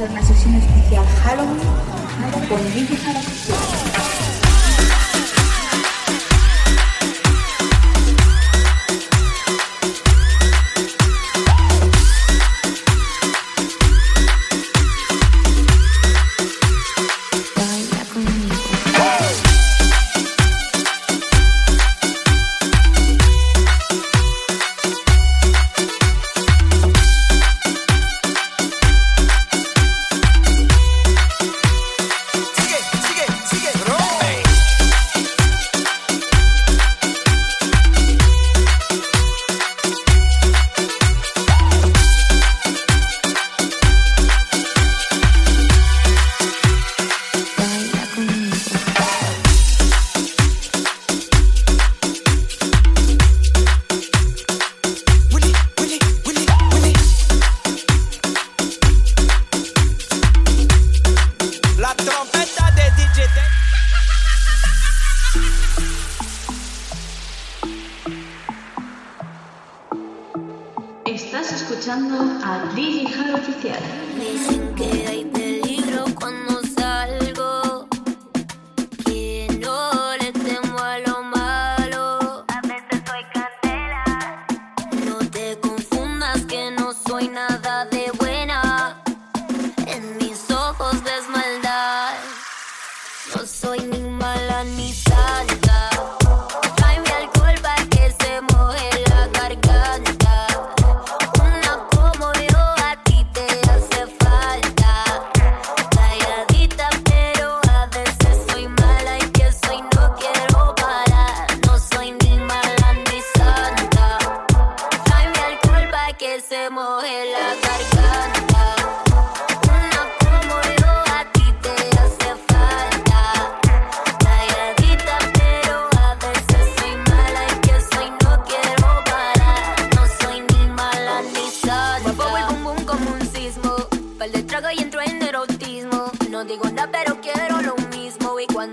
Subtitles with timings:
[0.00, 3.69] ser una sesión especial Halloween con vídeos a la.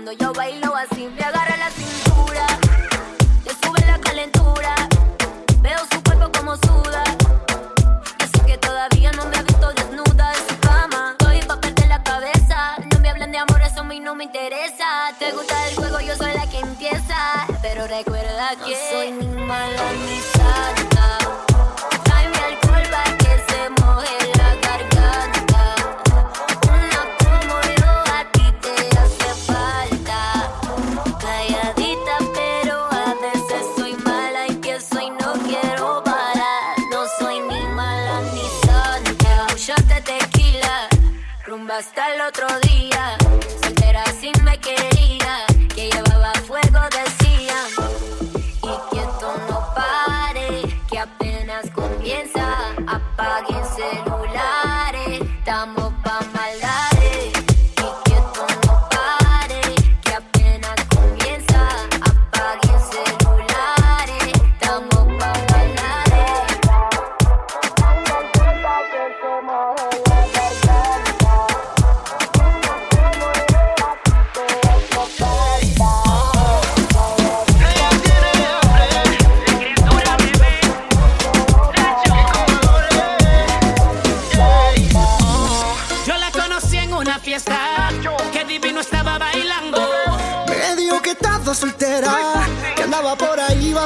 [0.08, 0.97] Cuando yo bailo así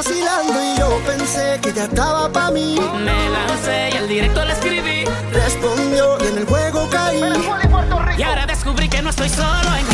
[0.03, 2.77] vacilando y yo pensé que ya estaba pa' mí.
[3.05, 5.05] Me lancé y al directo le escribí.
[5.31, 7.21] Respondió y en el juego caí.
[8.17, 9.92] Y ahora descubrí que no estoy solo en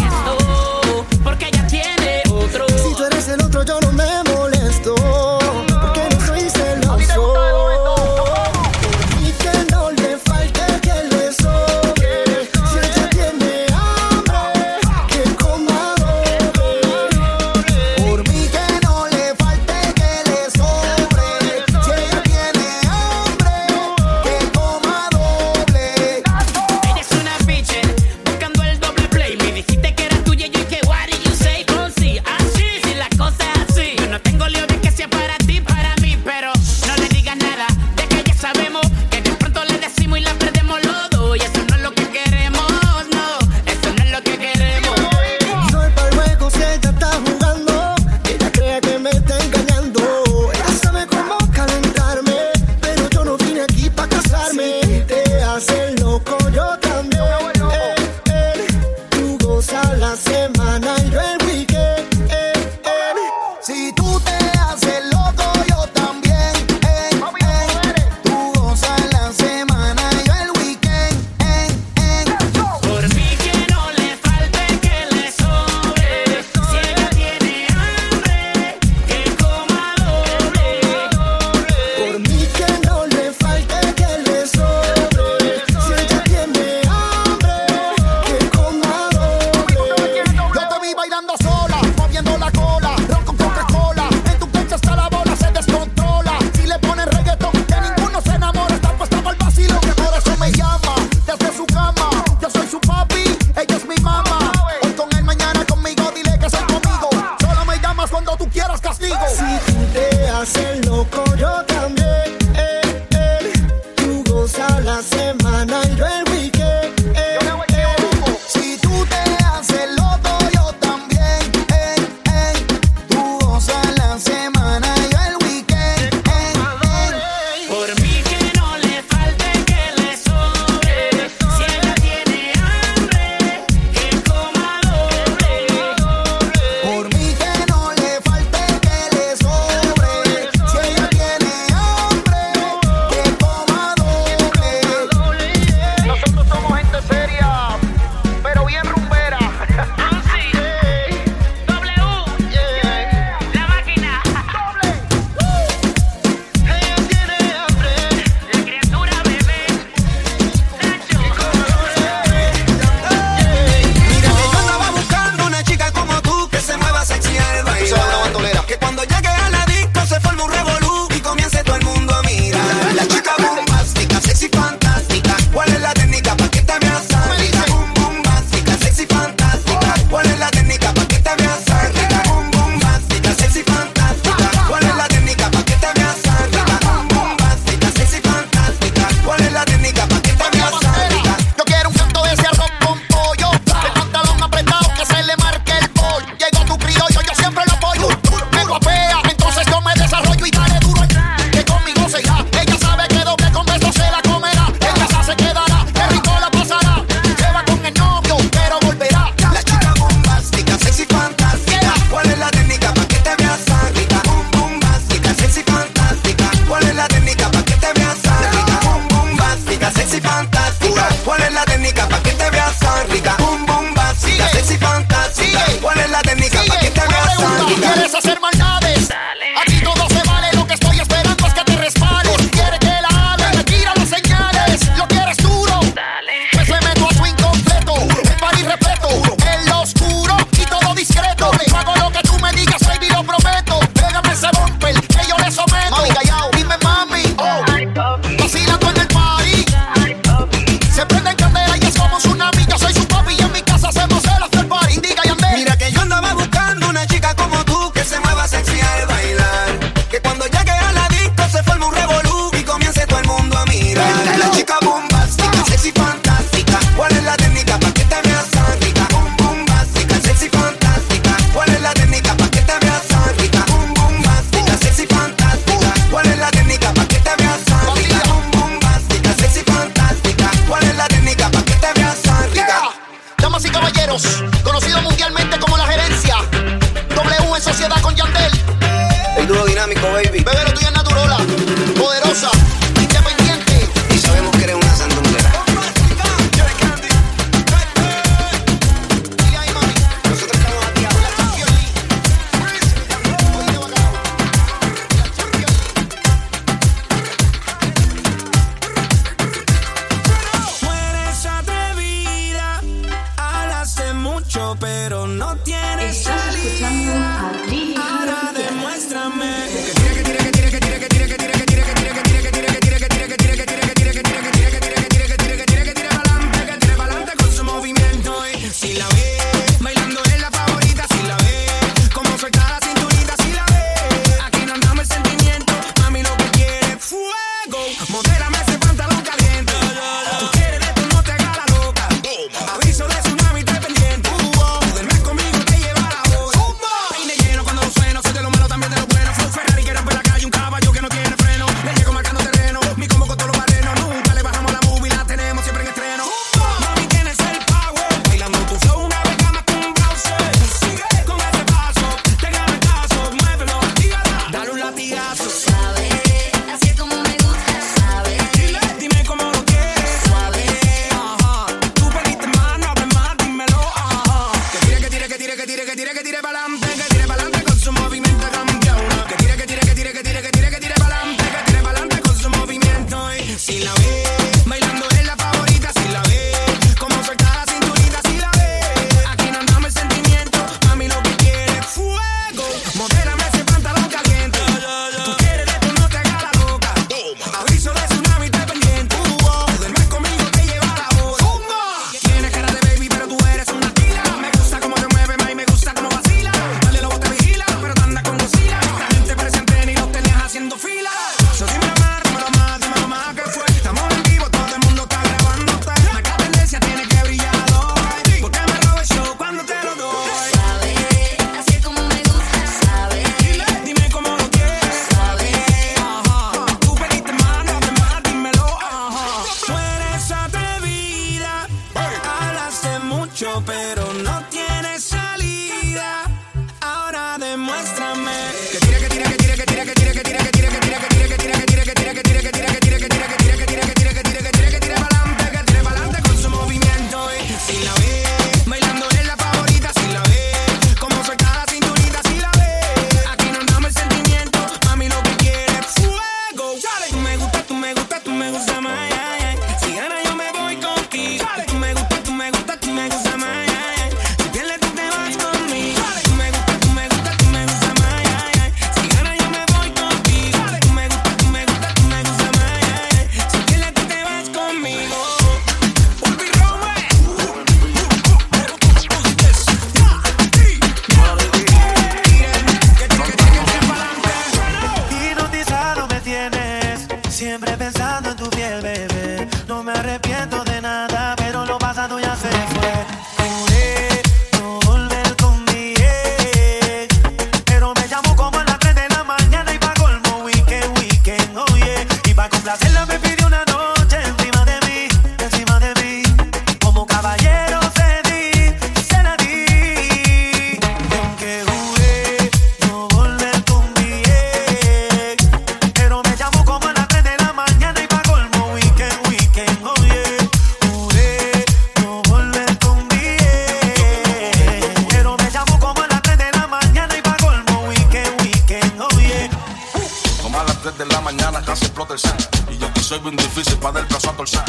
[530.91, 532.65] 3 de la mañana casi explota el set.
[532.71, 534.63] Y yo que soy bien difícil para dar el brazo a torcer.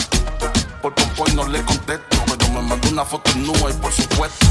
[0.83, 4.47] Por poco y no le contesto, pero me mandó una foto nua y por supuesto.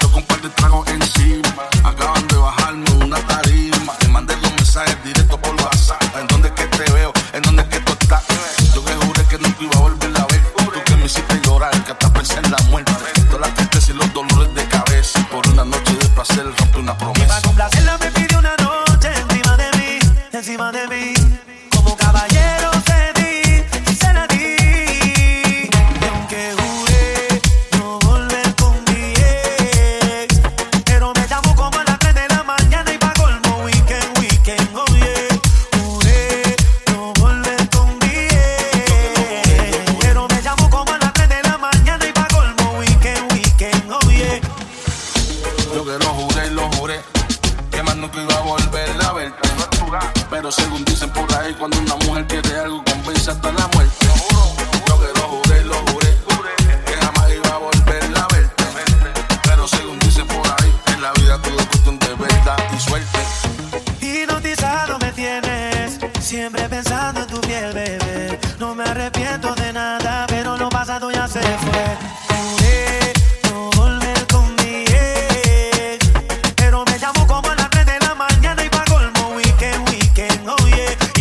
[0.00, 1.68] Yo con un par de tragos encima.
[1.84, 3.92] Acaban de bajarme una tarima.
[3.98, 6.33] Te mandé los mensajes directos por WhatsApp.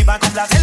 [0.06, 0.63] back con la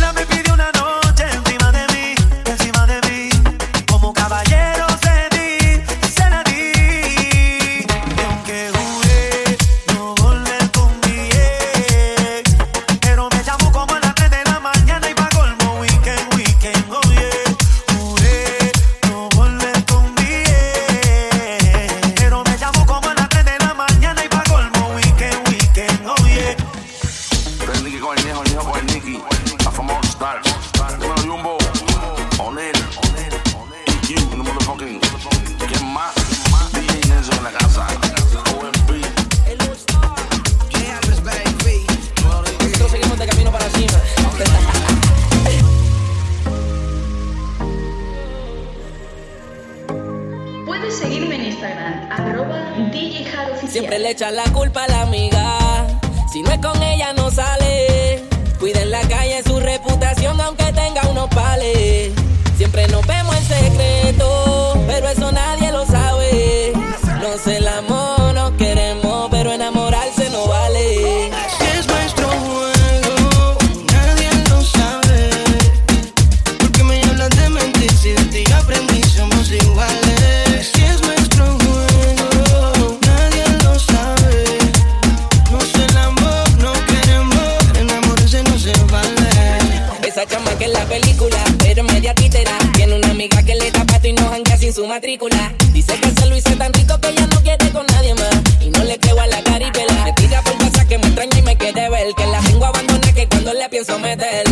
[91.58, 92.56] pero media títera.
[92.74, 95.52] Tiene una amiga que le da pato y no janguea sin su matrícula.
[95.72, 98.40] Dice que se lo hice tan rico que ella no quiere con nadie más.
[98.60, 100.04] Y no le creo a la caripela.
[100.04, 102.14] Me tira por casa que me extraña y me quiere ver.
[102.14, 104.49] Que la tengo abandonada que cuando le pienso meter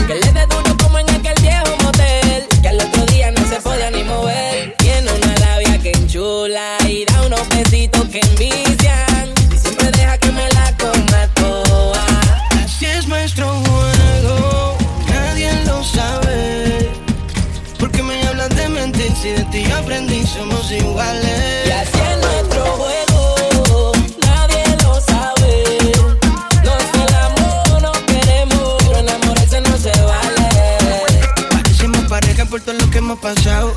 [33.35, 33.68] pasado.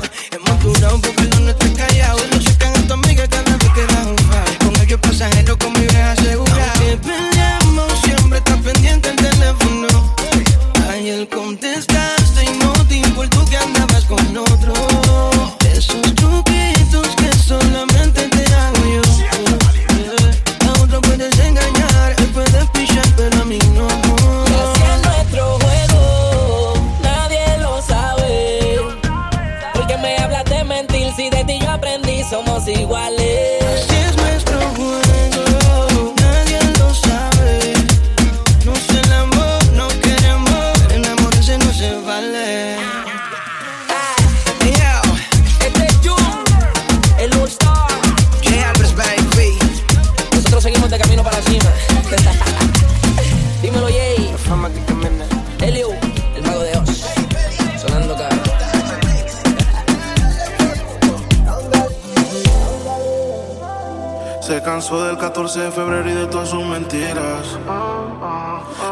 [65.54, 67.58] 12 de febrero y de todas sus mentiras.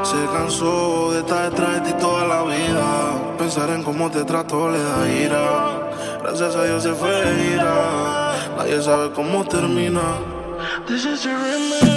[0.03, 3.35] Se cansó de estar detrás de ti toda la vida.
[3.39, 5.89] Pensar en cómo te trató le da ira.
[6.23, 8.35] Gracias a Dios se fue de ira.
[8.59, 10.03] Nadie sabe cómo termina.
[10.87, 11.91] This is your remake.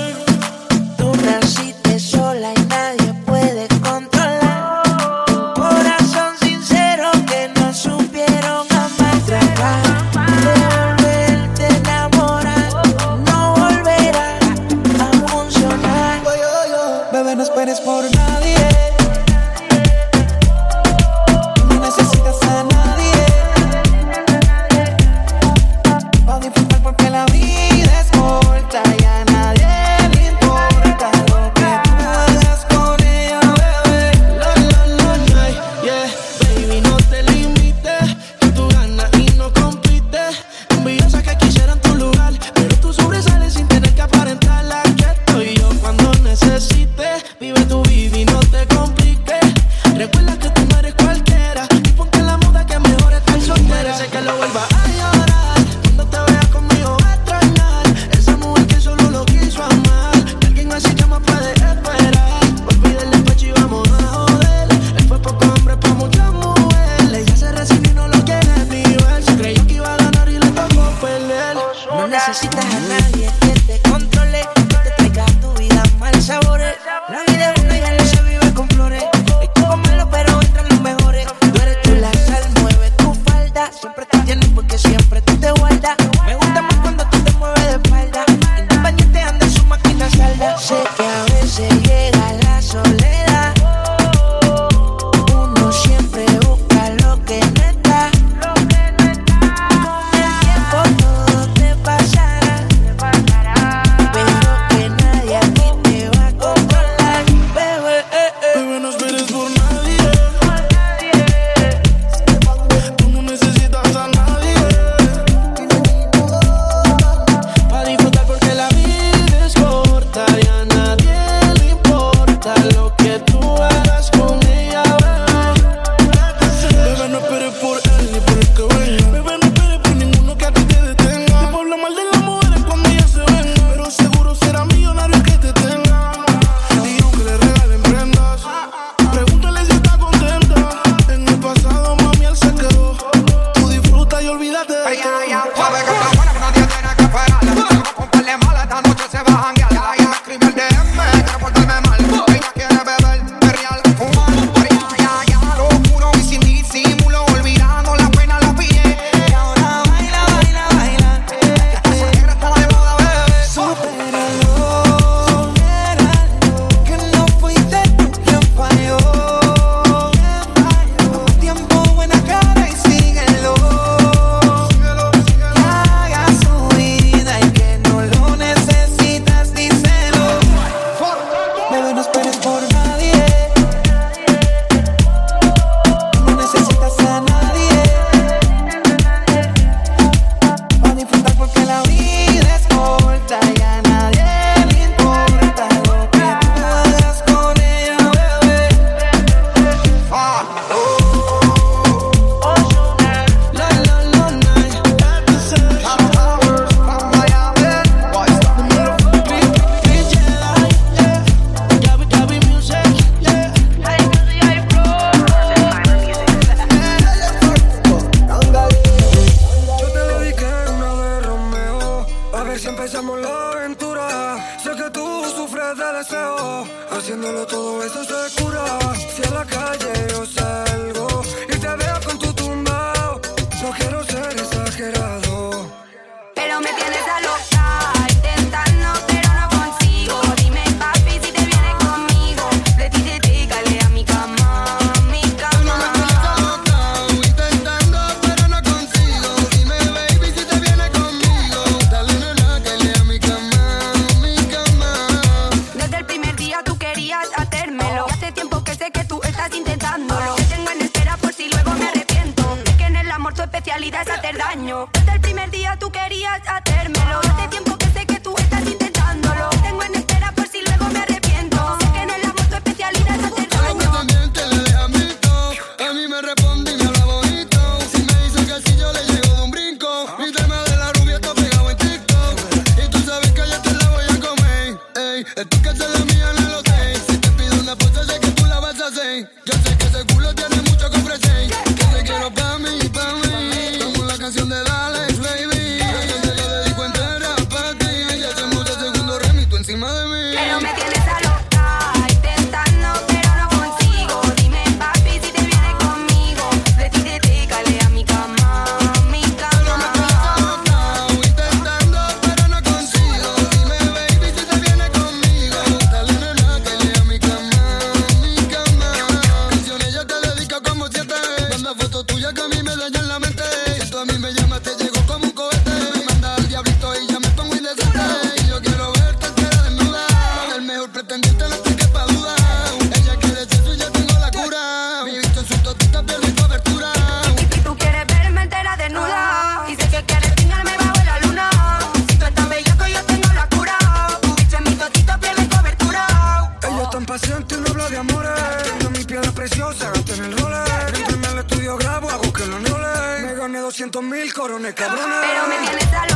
[353.94, 355.06] 200 mil corones, cabrones.
[355.22, 356.13] Pero me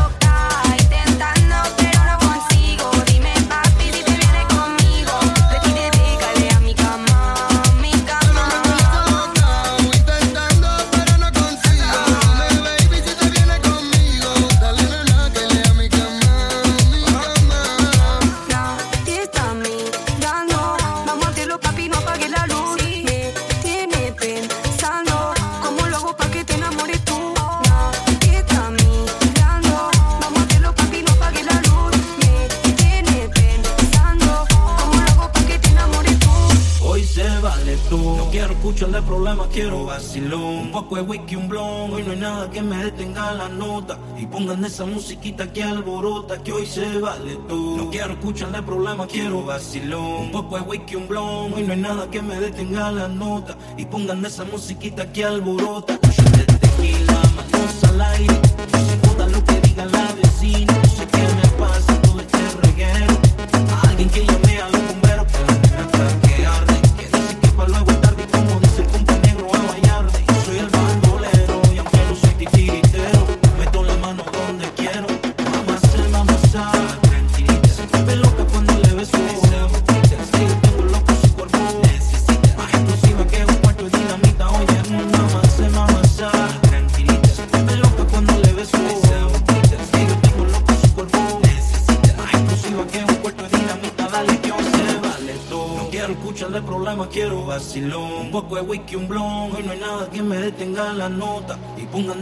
[44.37, 47.77] Pongan esa musiquita que alborota, que hoy se vale todo.
[47.77, 50.25] No quiero escucharle problemas, quiero vacilón.
[50.25, 53.57] Un poco de whisky, un blon, y no hay nada que me detenga la nota.
[53.77, 58.46] Y pongan esa musiquita que alborota, de tequila, manos al aire.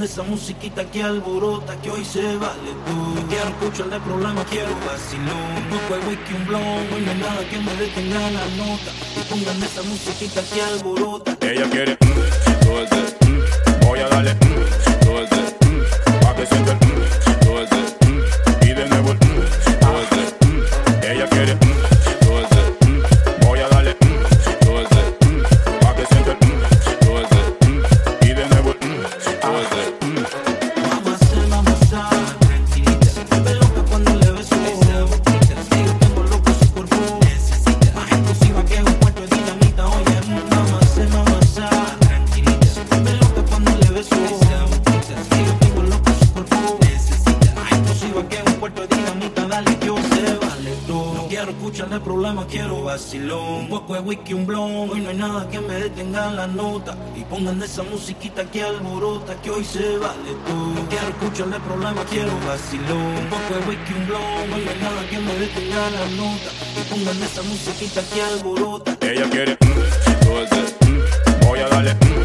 [0.06, 3.28] esa musiquita que alborota que hoy se vale tú.
[3.28, 5.52] Te escucho el de problemas, quiero vacilón.
[5.58, 8.91] Un poco de whisky, un blon, no hay nada que me detenga la nota.
[9.18, 11.38] Y pongan esa musiquita que alborota.
[11.41, 14.34] Ella quiere, mm, dulce, mm, voy a darle.
[14.36, 14.44] Mm.
[54.15, 56.95] móvil que un blog y no hay nada que me detenga la nota.
[57.15, 60.67] Y pongan esa musiquita que alborota, que hoy se vale todo.
[60.73, 63.17] No quiero escucharle problemas, quiero vacilón.
[63.17, 66.49] Un poco de whisky, un blog y no hay nada que me detenga la nota.
[66.80, 68.97] Y pongan esa musiquita que alborota.
[69.01, 72.24] Ella quiere, mm, dulce, mm, voy a darle, mm.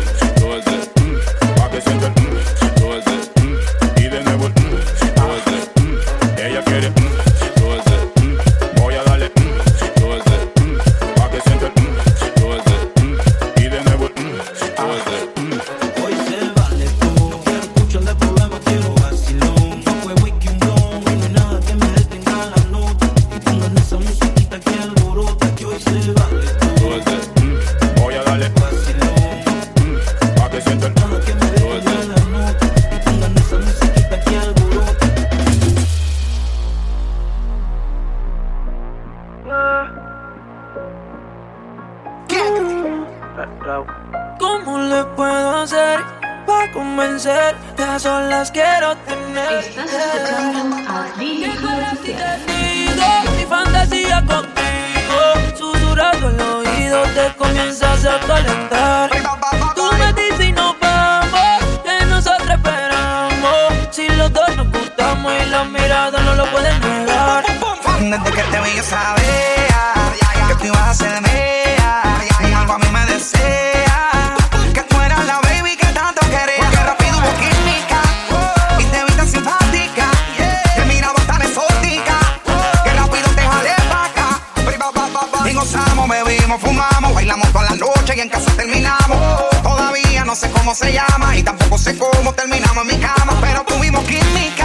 [90.70, 94.59] cómo se llama y tampoco sé cómo terminamos en mi cama, pero tuvimos química.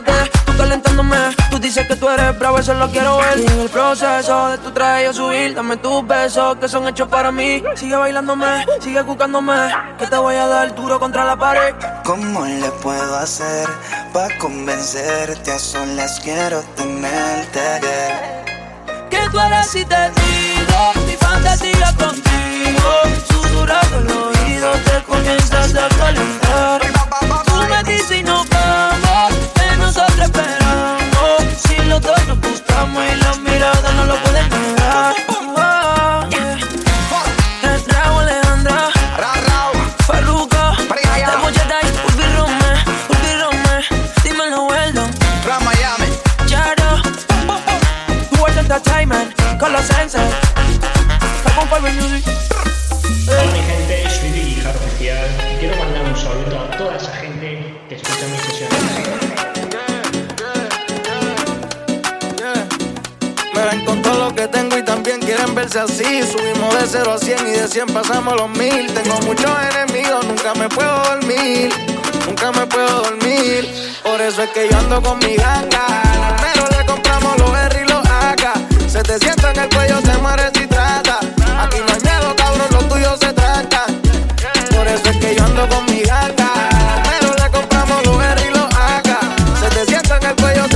[0.00, 1.16] tú calentándome.
[1.50, 3.40] Tú dices que tú eres bravo, eso lo quiero ver.
[3.40, 7.08] Y en el proceso de tu traje yo subir, dame tus besos que son hechos
[7.08, 7.62] para mí.
[7.74, 9.54] Sigue bailándome, sigue cucándome,
[9.98, 11.74] que te voy a dar duro contra la pared.
[12.04, 13.68] ¿Cómo le puedo hacer
[14.12, 15.52] para convencerte?
[15.52, 17.60] A solas quiero tenerte.
[19.10, 22.32] Que tú eres si te digo, mi fantasía contigo.
[23.28, 26.80] Susurrando el oído, te comienzas a calentar.
[27.44, 29.61] Tú me dices y no vamos.
[30.22, 35.31] Si los dos nos gustamos y las miradas no lo pueden negar.
[65.82, 66.22] así.
[66.22, 68.92] Subimos de 0 a 100 y de 100 pasamos los mil.
[68.94, 71.72] Tengo muchos enemigos, nunca me puedo dormir.
[72.26, 73.92] Nunca me puedo dormir.
[74.02, 75.86] Por eso es que yo ando con mi ganga.
[75.86, 78.88] Al almero le compramos los R y los AK.
[78.88, 81.18] Se te sienta en el cuello, se mueres y trata.
[81.62, 84.00] Aquí no hay miedo, cabrón, los tuyos se tratan.
[84.74, 86.50] Por eso es que yo ando con mi ganga.
[86.70, 89.08] Al almero le compramos los R y los AK.
[89.60, 90.68] Se te sienta en el cuello,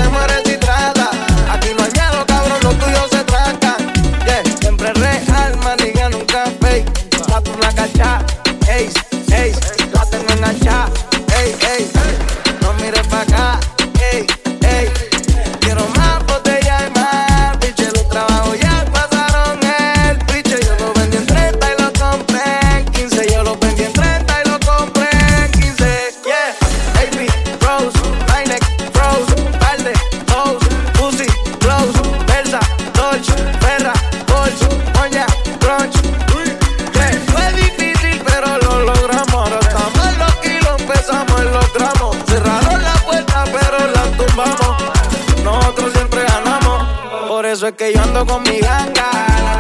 [47.57, 49.11] Por eso es que yo ando con mi ganga.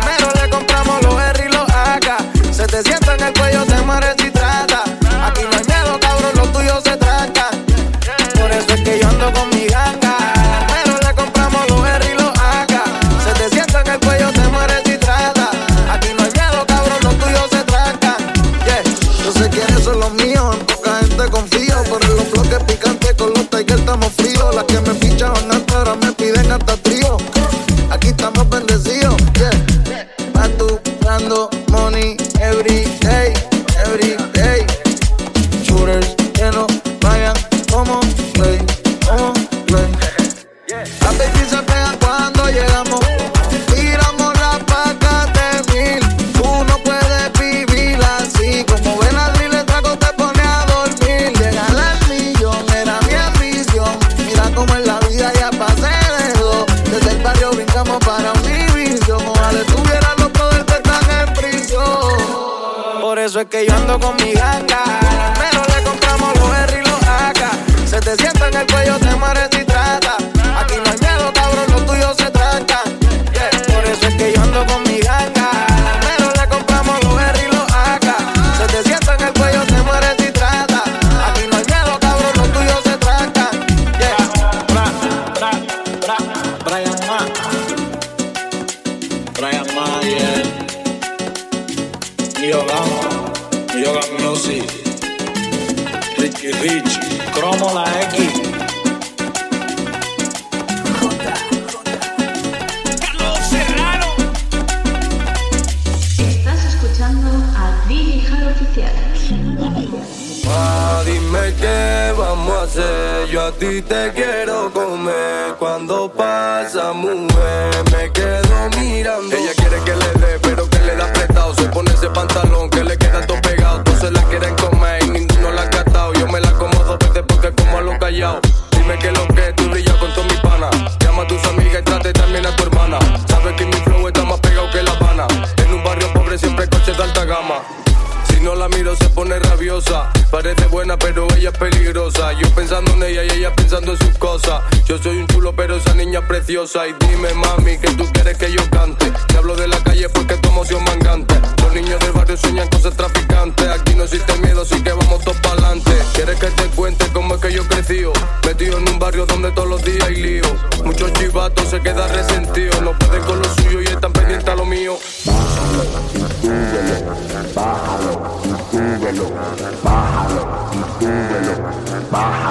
[0.04, 2.52] Pero le compramos los R y los AK.
[2.52, 4.84] Se te sienta en el cuello, te mueres y trata.
[5.24, 7.48] Aquí no hay miedo, cabrón, los tuyos se tranca.
[8.38, 10.14] Por eso es que yo ando con mi ganga.
[10.68, 12.72] Pero le compramos los R y los AK.
[13.24, 15.48] Se te sienta en el cuello, te mueres y trata.
[15.90, 18.18] Aquí no hay miedo, cabrón, los tuyos se tranca.
[18.66, 18.82] Yeah.
[19.24, 20.55] Yo sé quiénes son los míos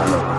[0.06, 0.36] Mamarre,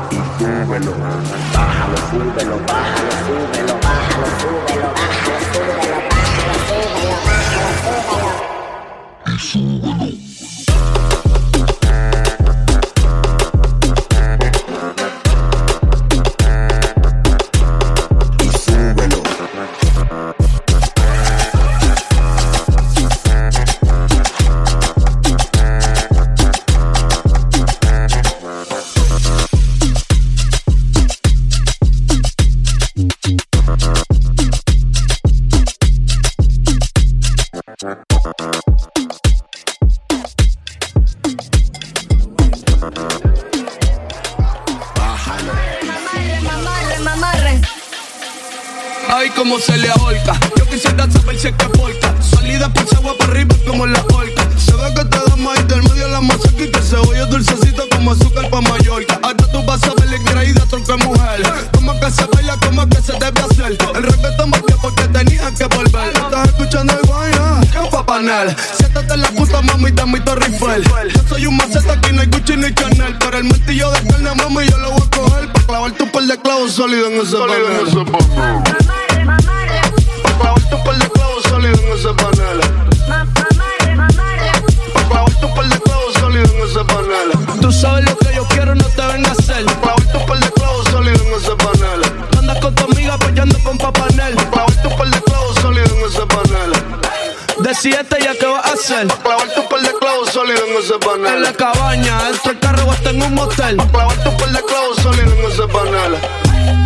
[97.88, 99.06] 7, ¿ya qué vas a hacer?
[99.22, 101.34] Clavar tu par de clavos sólidos en ese panel.
[101.34, 103.76] En la cabaña, dentro del carro en un motel.
[103.76, 106.18] Pa' clavar tu par de clavos sólidos en ese panel.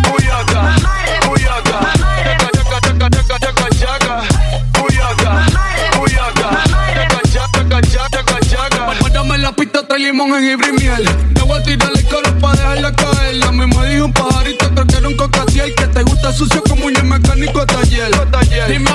[0.03, 0.75] Puyaca,
[1.25, 1.79] puyaca,
[9.73, 11.09] chaca, limón, jengibre y miel.
[11.35, 13.35] Yo voy a tirar el coro pa' dejarla caer.
[13.37, 15.17] La misma dijo un pajarito, que era un.
[15.61, 18.11] Que te gusta sucio como un mecánico taller.
[18.67, 18.91] Dime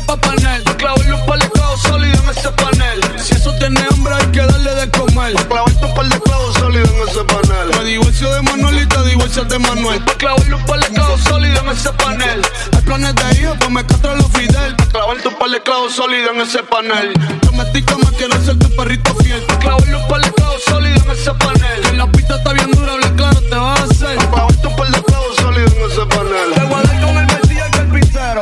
[0.00, 0.62] quiero pa' panel.
[0.76, 3.00] Clavarle un par de clavos sólidos en ese panel.
[3.18, 5.34] Si eso tiene hambre, hay que darle de comer.
[5.48, 7.68] Clavarte un par de clavos sólidos en ese panel.
[7.78, 10.02] Me divorcio de Manuel y te divorcias de Manuel.
[10.04, 12.42] Pa' clavarle un par de clavos sólidos en ese panel.
[12.72, 14.76] Hay planes de hijo, pues me castro los Fidel.
[14.76, 17.12] Pa' clavarte un par de clavos sólidos en ese panel.
[17.42, 19.42] Prometí que me quiero ser tu perrito fiel.
[19.42, 21.80] Pa' clavarle un par de clavos sólidos en ese panel.
[21.82, 24.16] Que la pista está bien dura, habla claro, te vas a hacer.
[24.16, 26.52] Pa' clavarte un par de clavos sólidos en ese panel.
[26.54, 27.29] Te voy a dar con el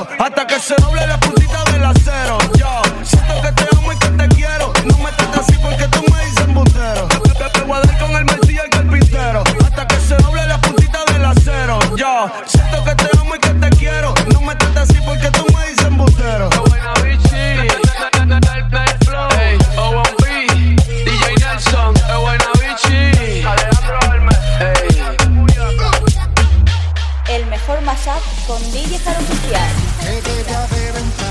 [0.07, 2.39] Hasta que se doble la puntita del acero.
[2.57, 4.73] Yo siento que te amo y que te quiero.
[4.85, 7.09] No me trates así porque tú me dices embustero.
[7.09, 9.43] Te, te- dar con el martillo y el carpintero.
[9.65, 11.79] Hasta que se doble la puntita del acero.
[11.97, 12.88] Yo siento que
[28.49, 31.28] con DJ Jaro Oficial.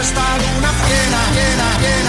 [0.00, 0.22] cuesta
[0.56, 1.99] una pena.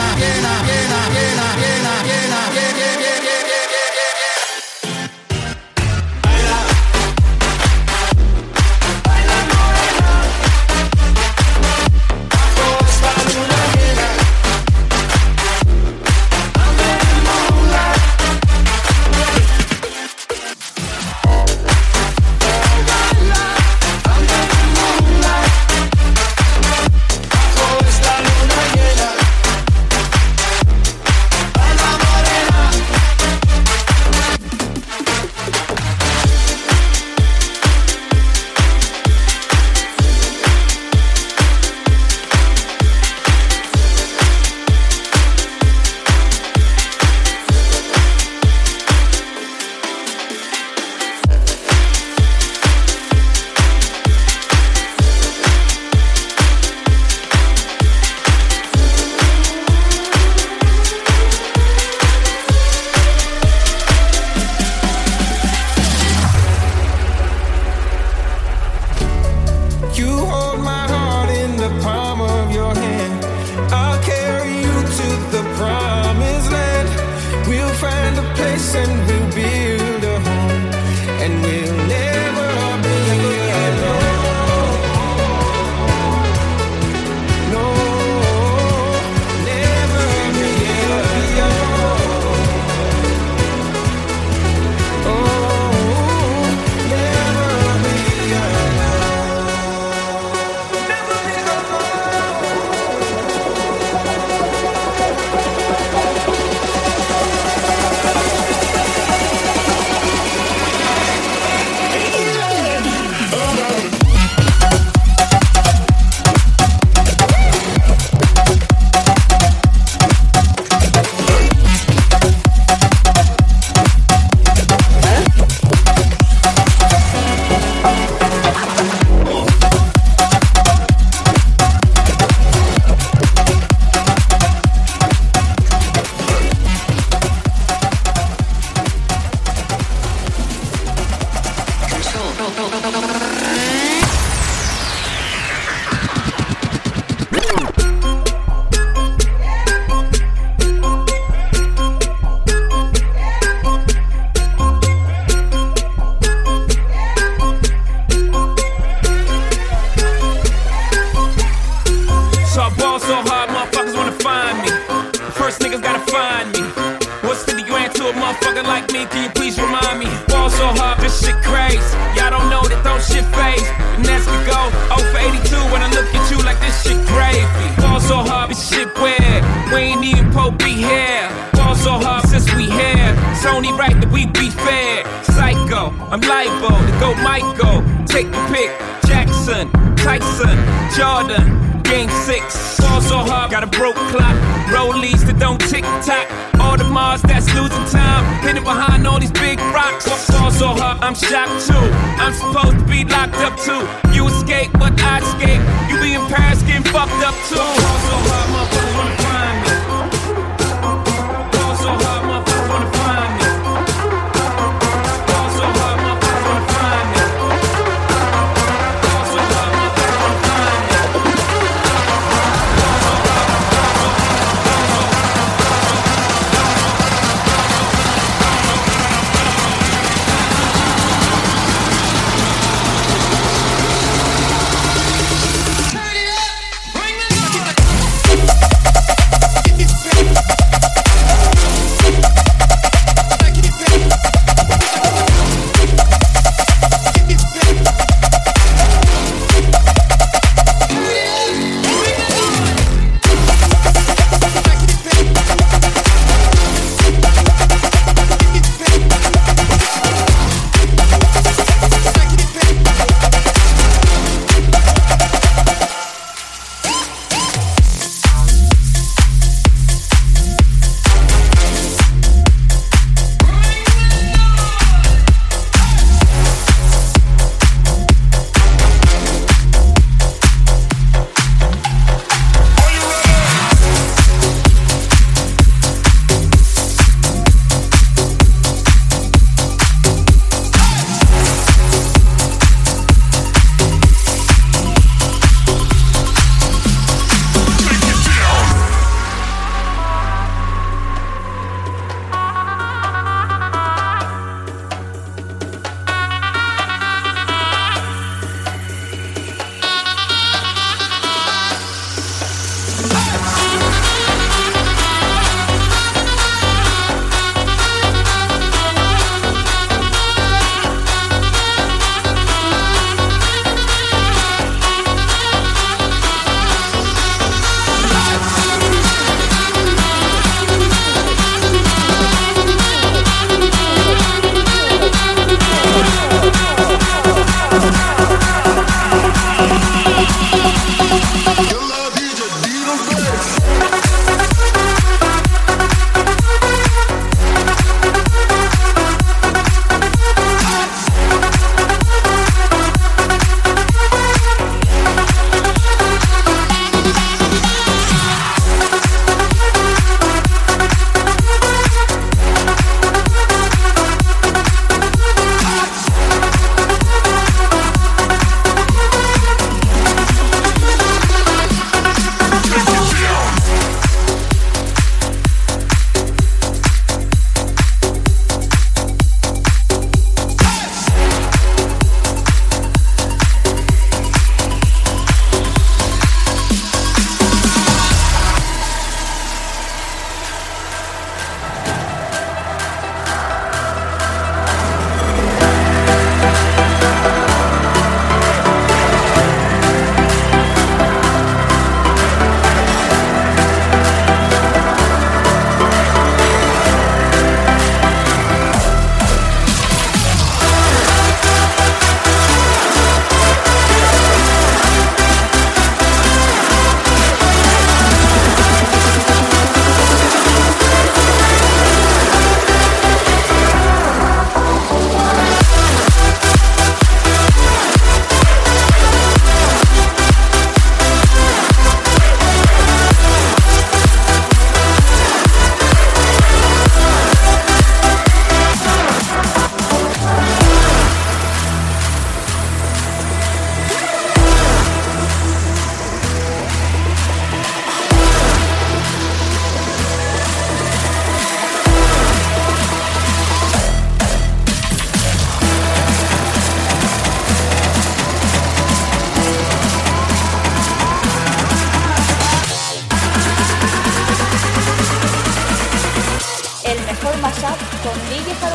[186.11, 187.79] I'm libo to go Michael.
[188.05, 188.69] Take the pick.
[189.07, 190.59] Jackson, Tyson,
[190.91, 191.81] Jordan.
[191.83, 192.77] Game six.
[192.81, 194.35] Fall so hard, got a broke clock.
[194.75, 196.27] Rollies that don't tick tock.
[196.59, 198.23] All the Mars that's losing time.
[198.43, 200.05] Hidden behind all these big rocks.
[200.27, 201.87] Fall so hard, I'm shocked too.
[202.19, 203.87] I'm supposed to be locked up too.
[204.11, 205.63] You escape, but I escape.
[205.87, 207.55] You be in Paris getting fucked up too.
[207.55, 209.20] Fall so hard, my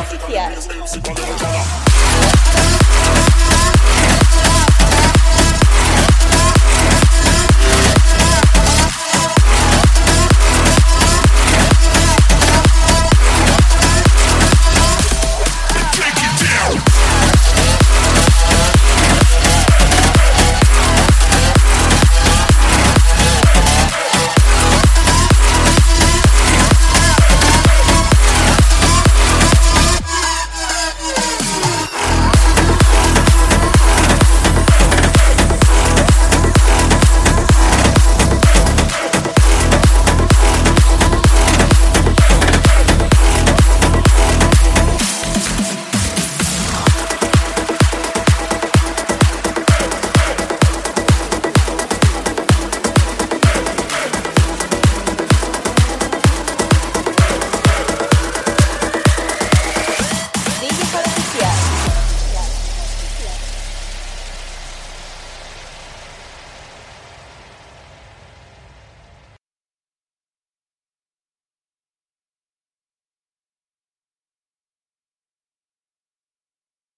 [0.09, 1.86] Oficial.